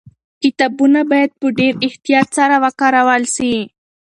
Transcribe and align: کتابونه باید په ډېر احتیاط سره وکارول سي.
کتابونه 0.43 0.99
باید 1.11 1.31
په 1.39 1.47
ډېر 1.59 1.73
احتیاط 1.87 2.27
سره 2.37 2.55
وکارول 2.63 3.23
سي. 3.35 3.53